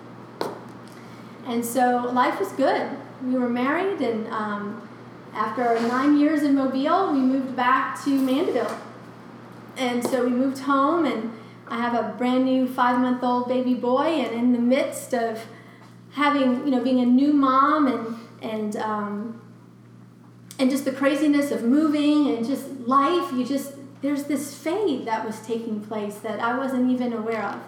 [1.46, 4.88] And so life was good we were married, and um,
[5.34, 8.78] after nine years in Mobile, we moved back to Mandeville.
[9.78, 11.32] And so we moved home, and
[11.68, 15.46] I have a brand new five month old baby boy, and in the midst of
[16.12, 19.42] having, you know, being a new mom and, and, um,
[20.60, 25.26] and just the craziness of moving and just life, you just, there's this fade that
[25.26, 27.62] was taking place that I wasn't even aware of.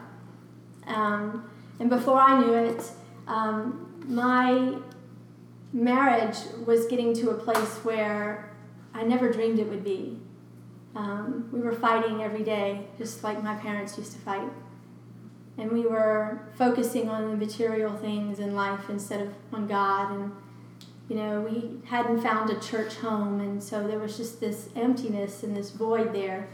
[0.88, 2.92] Um, and before I knew it,
[3.28, 4.76] um, my
[5.74, 8.52] marriage was getting to a place where
[8.94, 10.20] I never dreamed it would be.
[10.96, 14.50] Um, we were fighting every day, just like my parents used to fight.
[15.58, 20.12] And we were focusing on the material things in life instead of on God.
[20.12, 20.32] And,
[21.10, 25.44] you know, we hadn't found a church home, and so there was just this emptiness
[25.44, 26.48] and this void there.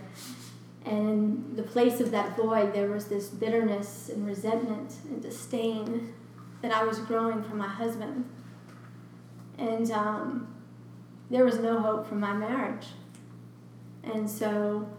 [0.83, 6.13] And in the place of that void, there was this bitterness and resentment and disdain
[6.61, 8.25] that I was growing from my husband
[9.61, 10.47] and um,
[11.29, 12.87] there was no hope for my marriage.
[14.03, 14.89] And so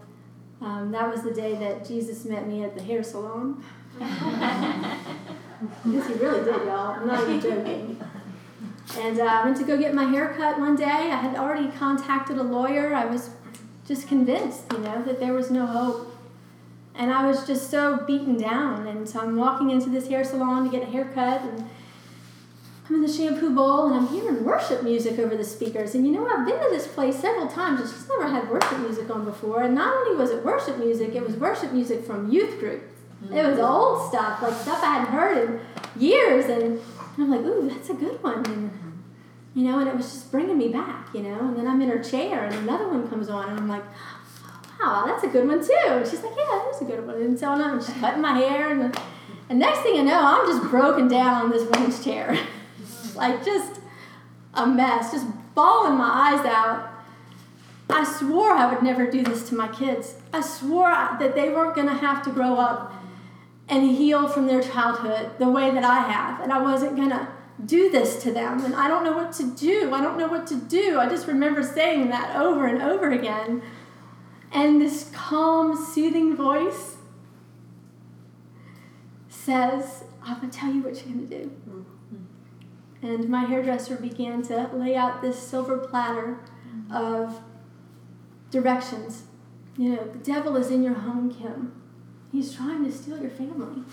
[0.61, 3.63] um, that was the day that Jesus met me at the hair salon.
[3.99, 4.97] yes,
[5.85, 6.95] he really did, y'all.
[6.95, 8.01] I'm not even joking.
[8.99, 10.85] And uh, I went to go get my hair cut one day.
[10.85, 12.93] I had already contacted a lawyer.
[12.93, 13.31] I was
[13.87, 16.15] just convinced, you know, that there was no hope.
[16.95, 18.87] And I was just so beaten down.
[18.87, 21.67] And so I'm walking into this hair salon to get a haircut, and
[22.87, 25.95] I'm in the shampoo bowl and I'm hearing worship music over the speakers.
[25.95, 28.77] And you know, I've been to this place several times and she's never had worship
[28.79, 29.63] music on before.
[29.63, 32.83] And not only was it worship music, it was worship music from youth group.
[33.23, 33.37] Mm-hmm.
[33.37, 36.45] It was old stuff, like stuff I hadn't heard in years.
[36.47, 36.81] And
[37.17, 38.45] I'm like, ooh, that's a good one.
[38.45, 38.71] And,
[39.53, 41.39] you know, and it was just bringing me back, you know.
[41.39, 43.83] And then I'm in her chair and another one comes on and I'm like,
[44.79, 45.73] wow, that's a good one too.
[45.87, 47.21] And she's like, yeah, that's a good one.
[47.21, 48.71] And so I'm just cutting my hair.
[48.71, 48.97] And,
[49.49, 52.37] and next thing you know, I'm just broken down on this woman's chair.
[53.15, 53.79] like just
[54.53, 56.89] a mess, just bawling my eyes out.
[57.89, 60.15] I swore I would never do this to my kids.
[60.31, 62.93] I swore that they weren't going to have to grow up
[63.69, 67.27] and heal from their childhood the way that I have, and I wasn't going to
[67.65, 68.63] do this to them.
[68.65, 69.93] And I don't know what to do.
[69.93, 70.99] I don't know what to do.
[70.99, 73.61] I just remember saying that over and over again.
[74.51, 76.97] And this calm, soothing voice
[79.29, 83.05] says, I'm going to tell you what you're going to do mm-hmm.
[83.05, 86.95] and my hairdresser began to lay out this silver platter mm-hmm.
[86.95, 87.41] of
[88.51, 89.23] directions.
[89.77, 91.82] You know, the devil is in your home, Kim.
[92.33, 93.83] He's trying to steal your family.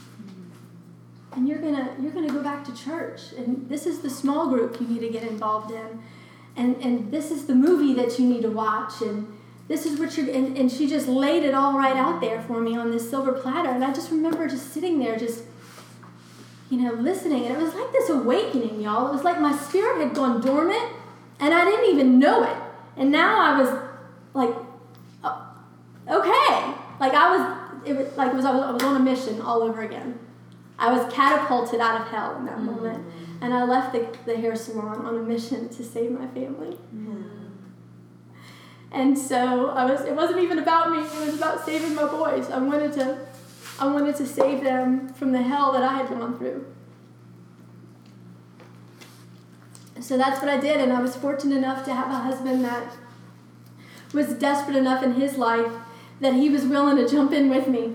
[1.32, 3.20] And you're gonna you're gonna go back to church.
[3.36, 6.02] And this is the small group you need to get involved in.
[6.56, 9.36] And and this is the movie that you need to watch and
[9.68, 12.60] this is what you're and, and she just laid it all right out there for
[12.60, 13.68] me on this silver platter.
[13.68, 15.44] And I just remember just sitting there just
[16.70, 17.46] you know, listening.
[17.46, 19.08] And it was like this awakening, y'all.
[19.08, 20.92] It was like my spirit had gone dormant
[21.40, 22.56] and I didn't even know it.
[22.96, 23.82] And now I was
[24.34, 24.54] like,
[25.24, 25.46] uh,
[26.08, 26.74] okay.
[27.00, 29.40] Like I was, it was like it was, I was, I was on a mission
[29.40, 30.18] all over again.
[30.78, 32.66] I was catapulted out of hell in that mm-hmm.
[32.66, 33.06] moment.
[33.42, 36.76] And I left the, the hair salon on a mission to save my family.
[36.94, 37.22] Mm-hmm.
[38.92, 42.50] And so I was, it wasn't even about me, it was about saving my boys.
[42.50, 43.26] I wanted to
[43.80, 46.66] I wanted to save them from the hell that I had gone through.
[50.00, 52.94] So that's what I did, and I was fortunate enough to have a husband that
[54.12, 55.72] was desperate enough in his life
[56.20, 57.94] that he was willing to jump in with me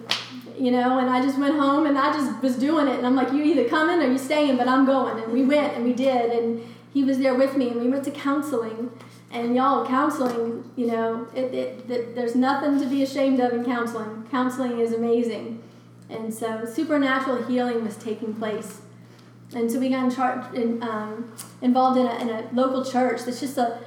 [0.57, 2.97] you know, and I just went home and I just was doing it.
[2.97, 5.21] And I'm like, you either coming or you staying, but I'm going.
[5.21, 6.31] And we went and we did.
[6.31, 6.63] And
[6.93, 8.91] he was there with me and we went to counseling.
[9.31, 13.65] And y'all, counseling, you know, it, it, it, there's nothing to be ashamed of in
[13.65, 14.27] counseling.
[14.31, 15.61] Counseling is amazing.
[16.09, 18.81] And so supernatural healing was taking place.
[19.53, 23.39] And so we got in in, um, involved in a, in a local church that's
[23.39, 23.79] just a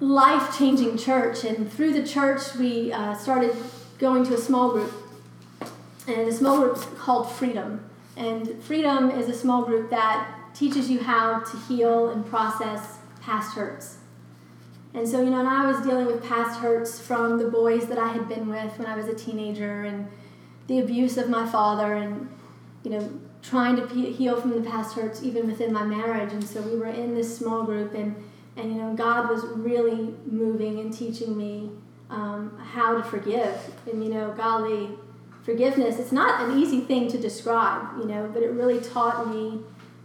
[0.00, 1.44] life changing church.
[1.44, 3.54] And through the church, we uh, started
[3.98, 4.92] going to a small group.
[6.06, 7.84] And the small group is called Freedom.
[8.16, 13.56] And Freedom is a small group that teaches you how to heal and process past
[13.56, 13.98] hurts.
[14.92, 17.98] And so, you know, and I was dealing with past hurts from the boys that
[17.98, 20.08] I had been with when I was a teenager and
[20.68, 22.28] the abuse of my father and,
[22.84, 26.32] you know, trying to heal from the past hurts even within my marriage.
[26.32, 28.14] And so we were in this small group and,
[28.56, 31.70] and you know, God was really moving and teaching me
[32.10, 33.58] um, how to forgive.
[33.90, 34.90] And, you know, golly,
[35.42, 39.60] forgiveness, it's not an easy thing to describe, you know, but it really taught me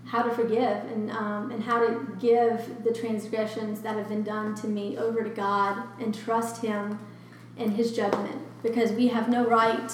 [0.06, 4.56] how to forgive and, um, and how to give the transgressions that have been done
[4.56, 7.00] to me over to God and trust Him
[7.58, 9.92] and His judgment because we have no right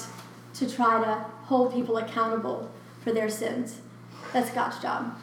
[0.54, 2.72] to try to hold people accountable
[3.04, 3.82] for their sins.
[4.32, 5.18] That's God's job.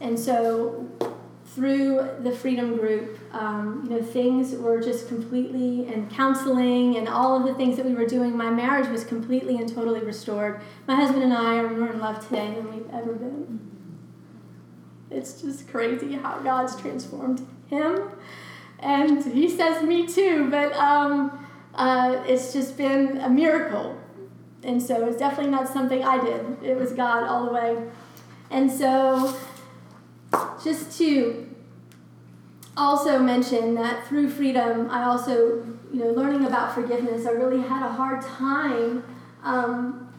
[0.00, 0.88] And so
[1.54, 7.36] through the Freedom Group, um, you know, things were just completely, and counseling and all
[7.36, 10.62] of the things that we were doing, my marriage was completely and totally restored.
[10.86, 13.60] My husband and I are more in love today than we've ever been.
[15.10, 18.10] It's just crazy how God's transformed him.
[18.78, 23.98] And he says me too, but um, uh, it's just been a miracle.
[24.64, 27.76] And so it's definitely not something I did, it was God all the way.
[28.50, 29.36] And so
[30.62, 31.48] just to
[32.76, 37.84] also mention that through freedom, I also, you know, learning about forgiveness, I really had
[37.84, 39.04] a hard time
[39.42, 40.12] um,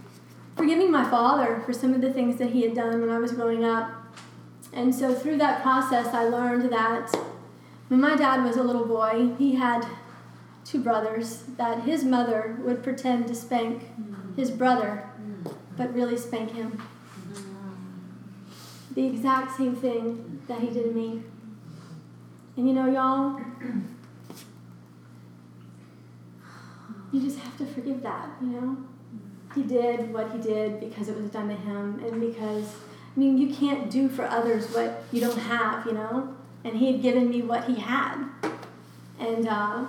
[0.55, 3.31] forgiving my father for some of the things that he had done when I was
[3.31, 3.91] growing up.
[4.71, 7.13] And so through that process, I learned that
[7.87, 9.85] when my dad was a little boy, he had
[10.65, 13.83] two brothers, that his mother would pretend to spank
[14.35, 15.09] his brother,
[15.77, 16.81] but really spank him
[18.95, 21.23] the exact same thing that he did to me.
[22.55, 23.39] And you know, y'all,
[27.11, 28.77] you just have to forgive that, you know?
[29.55, 32.65] He did what he did because it was done to him and because,
[33.15, 36.35] I mean, you can't do for others what you don't have, you know?
[36.63, 38.25] And he had given me what he had.
[39.19, 39.85] And, uh,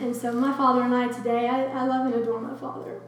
[0.00, 3.00] and so my father and I today, I, I love and adore my father.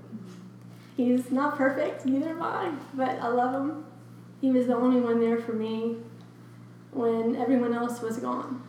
[0.96, 3.84] He's not perfect, neither am I, but I love him
[4.42, 5.96] he was the only one there for me
[6.90, 8.60] when everyone else was gone,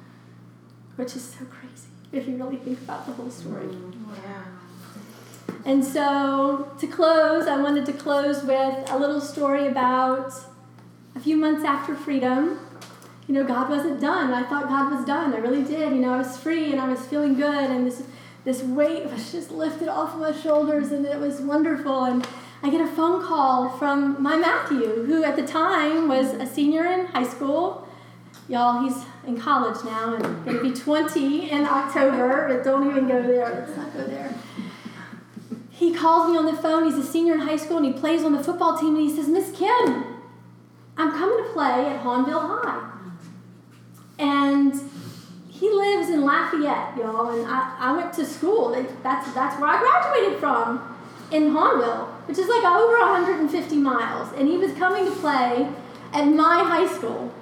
[0.95, 3.67] which is so crazy if you really think about the whole story.
[4.23, 4.43] Yeah.
[5.65, 10.31] And so, to close, I wanted to close with a little story about
[11.15, 12.59] a few months after freedom.
[13.27, 14.31] You know, God wasn't done.
[14.31, 15.33] I thought God was done.
[15.33, 15.93] I really did.
[15.93, 18.03] You know, I was free and I was feeling good, and this
[18.43, 22.03] this weight was just lifted off of my shoulders, and it was wonderful.
[22.03, 22.27] And
[22.63, 26.85] I get a phone call from my Matthew, who at the time was a senior
[26.85, 27.85] in high school.
[28.47, 33.21] Y'all, he's in college now and to be 20 in October, but don't even go
[33.21, 33.49] there.
[33.49, 34.33] Let's not go there.
[35.71, 36.85] He calls me on the phone.
[36.85, 38.95] He's a senior in high school and he plays on the football team.
[38.95, 40.21] And he says, Miss Kim,
[40.95, 42.91] I'm coming to play at Hahnville High.
[44.19, 44.73] And
[45.49, 47.29] he lives in Lafayette, y'all.
[47.37, 48.71] And I, I went to school.
[49.03, 50.92] That's, that's where I graduated from
[51.33, 54.31] in Hahnville, which is like over 150 miles.
[54.37, 55.67] And he was coming to play
[56.13, 57.33] at my high school.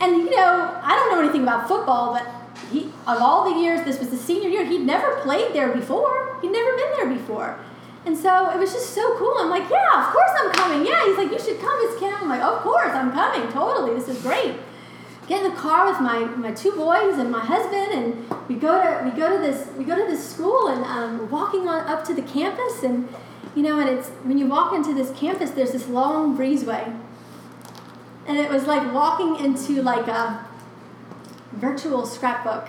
[0.00, 2.26] And you know, I don't know anything about football, but
[2.70, 6.38] he, of all the years, this was the senior year, he'd never played there before.
[6.42, 7.58] He'd never been there before.
[8.06, 9.34] And so it was just so cool.
[9.38, 10.86] I'm like, yeah, of course I'm coming.
[10.86, 12.14] Yeah, he's like, you should come, Miss Kim.
[12.14, 13.50] I'm like, of course, I'm coming.
[13.50, 13.94] Totally.
[13.94, 14.56] This is great.
[15.26, 18.82] Get in the car with my, my two boys and my husband, and we go
[18.82, 21.80] to we go to this we go to this school, and um, we're walking on
[21.86, 23.08] up to the campus, and
[23.54, 27.00] you know, and it's when you walk into this campus, there's this long breezeway.
[28.26, 30.46] And it was like walking into like a
[31.52, 32.68] virtual scrapbook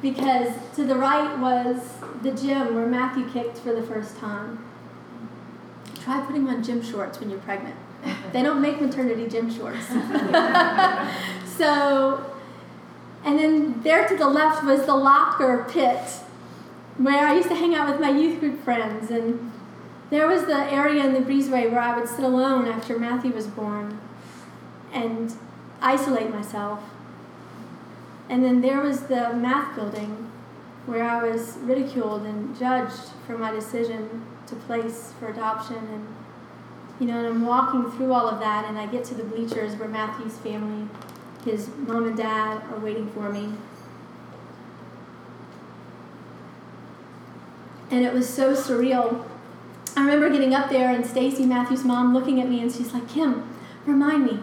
[0.00, 4.64] because to the right was the gym where Matthew kicked for the first time.
[6.02, 7.76] Try putting on gym shorts when you're pregnant.
[8.32, 9.86] They don't make maternity gym shorts.
[11.58, 12.24] so,
[13.24, 16.00] and then there to the left was the locker pit
[16.96, 19.52] where I used to hang out with my youth group friends and
[20.10, 23.46] there was the area in the breezeway where I would sit alone after Matthew was
[23.46, 24.00] born
[24.92, 25.34] and
[25.82, 26.80] isolate myself.
[28.30, 30.30] And then there was the math building
[30.86, 35.76] where I was ridiculed and judged for my decision to place for adoption.
[35.76, 36.06] And,
[36.98, 39.76] you know, and I'm walking through all of that, and I get to the bleachers
[39.76, 40.88] where Matthew's family,
[41.50, 43.52] his mom and dad, are waiting for me.
[47.90, 49.24] And it was so surreal.
[49.96, 53.08] I remember getting up there and Stacy, Matthew's mom, looking at me, and she's like,
[53.08, 53.48] Kim,
[53.86, 54.38] remind me,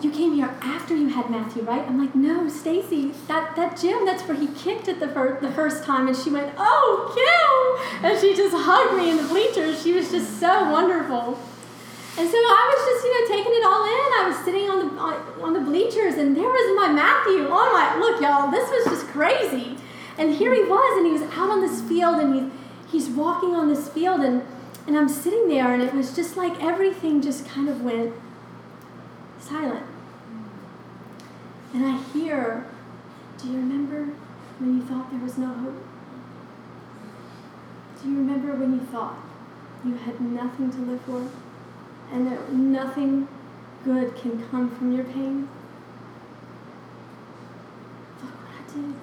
[0.00, 1.82] you came here after you had Matthew, right?
[1.86, 5.50] I'm like, no, Stacy, that, that gym, that's where he kicked it the, fir- the
[5.52, 6.08] first time.
[6.08, 8.04] And she went, oh, Kim!
[8.04, 9.82] And she just hugged me in the bleachers.
[9.82, 11.38] She was just so wonderful.
[12.16, 14.08] And so I was just, you know, taking it all in.
[14.22, 17.48] I was sitting on the on, on the bleachers, and there was my Matthew.
[17.50, 19.76] Oh my, look, y'all, this was just crazy.
[20.16, 23.56] And here he was, and he was out on this field, and he's he's walking
[23.56, 24.42] on this field, and
[24.86, 28.14] and I'm sitting there, and it was just like everything just kind of went
[29.40, 29.86] silent.
[31.72, 32.66] And I hear,
[33.38, 34.12] Do you remember
[34.60, 35.82] when you thought there was no hope?
[38.00, 39.18] Do you remember when you thought
[39.84, 41.28] you had nothing to live for
[42.14, 43.26] and that nothing
[43.84, 45.48] good can come from your pain?
[48.22, 48.94] Look what I did.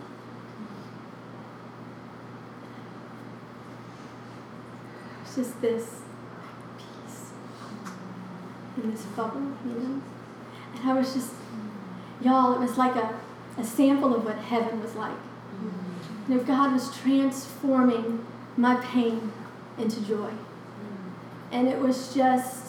[5.23, 5.99] It's just this
[6.77, 7.31] peace
[8.81, 10.01] in this bubble, you know?
[10.73, 11.33] And I was just,
[12.21, 13.19] y'all, it was like a,
[13.57, 15.17] a sample of what heaven was like.
[16.29, 19.33] You know, God was transforming my pain
[19.77, 20.31] into joy.
[21.51, 22.60] And it was just,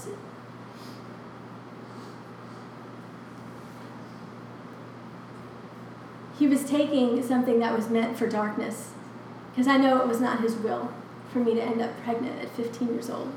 [6.43, 8.90] he was taking something that was meant for darkness.
[9.53, 10.93] Because I know it was not his will
[11.32, 13.32] for me to end up pregnant at 15 years old.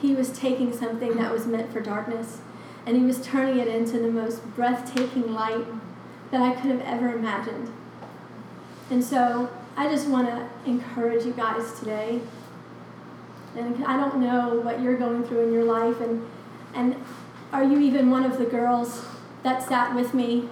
[0.00, 2.40] He was taking something that was meant for darkness
[2.84, 5.64] and he was turning it into the most breathtaking light
[6.32, 7.72] that I could have ever imagined.
[8.90, 12.22] And so I just want to encourage you guys today.
[13.56, 16.26] And I don't know what you're going through in your life, and,
[16.74, 16.96] and
[17.52, 19.04] are you even one of the girls
[19.44, 20.48] that sat with me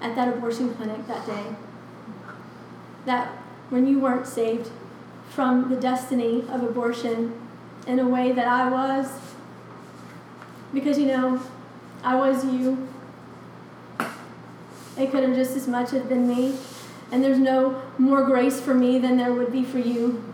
[0.00, 1.54] at that abortion clinic that day?
[3.04, 3.28] That
[3.70, 4.70] when you weren't saved
[5.30, 7.32] from the destiny of abortion
[7.86, 9.10] in a way that I was,
[10.72, 11.40] because, you know,
[12.02, 12.88] I was you.
[14.98, 16.56] It could have just as much have been me.
[17.12, 20.24] And there's no more grace for me than there would be for you.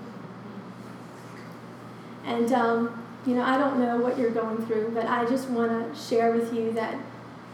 [2.25, 5.71] And, um, you know, I don't know what you're going through, but I just want
[5.95, 6.95] to share with you that,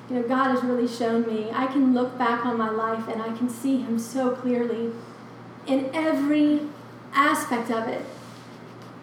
[0.08, 1.50] you know, God has really shown me.
[1.52, 4.92] I can look back on my life and I can see Him so clearly
[5.66, 6.62] in every
[7.12, 8.04] aspect of it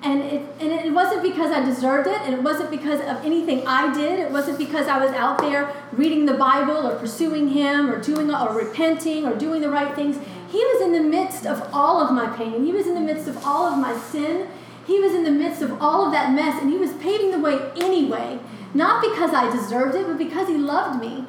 [0.06, 3.66] and it, and it wasn't because I deserved it, and it wasn't because of anything
[3.66, 4.20] I did.
[4.20, 8.32] It wasn't because I was out there reading the Bible or pursuing Him or doing
[8.32, 10.18] or repenting or doing the right things.
[10.50, 12.64] He was in the midst of all of my pain.
[12.64, 14.48] He was in the midst of all of my sin.
[14.86, 17.40] He was in the midst of all of that mess, and He was paving the
[17.40, 18.40] way anyway.
[18.76, 21.22] Not because I deserved it, but because He loved me.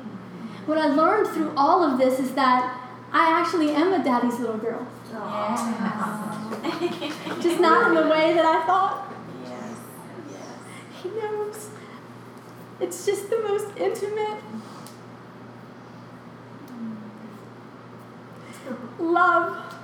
[0.67, 2.83] What I learned through all of this is that
[3.13, 4.85] I actually am a daddy's little girl.
[7.41, 9.15] Just not in the way that I thought.
[9.45, 9.79] Yes.
[11.01, 11.71] He knows.
[12.81, 14.43] It's just the most intimate
[16.69, 17.01] mm.
[18.99, 19.76] love.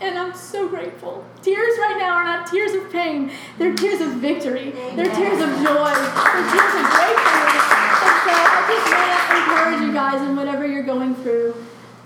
[0.00, 1.24] And I'm so grateful.
[1.42, 4.70] Tears right now are not tears of pain, they're tears of victory.
[4.96, 5.92] They're tears of joy.
[5.92, 7.66] They're tears of gratefulness.
[8.00, 11.54] And so I just want to encourage you guys in whatever you're going through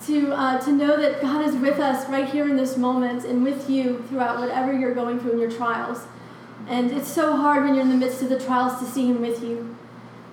[0.07, 3.45] to, uh, to know that God is with us right here in this moment and
[3.45, 6.03] with you throughout whatever you're going through in your trials.
[6.66, 9.20] And it's so hard when you're in the midst of the trials to see Him
[9.20, 9.76] with you.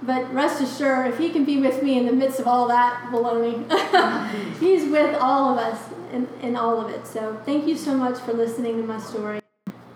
[0.02, 3.10] But rest assured, if He can be with me in the midst of all that
[3.12, 3.70] baloney,
[4.60, 5.80] He's with all of us
[6.14, 7.08] in all of it.
[7.08, 9.42] So thank you so much for listening to my story.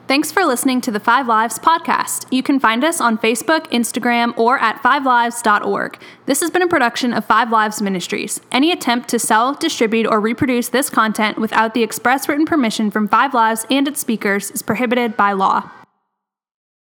[0.08, 2.32] Thanks for listening to the Five Lives podcast.
[2.32, 6.00] You can find us on Facebook, Instagram, or at fivelives.org.
[6.28, 8.40] This has been a production of Five Lives Ministries.
[8.52, 13.08] Any attempt to sell, distribute, or reproduce this content without the express written permission from
[13.08, 15.72] Five Lives and its speakers is prohibited by law.